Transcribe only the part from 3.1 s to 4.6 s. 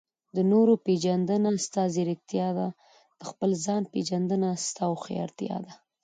د خپل ځان پېژندنه؛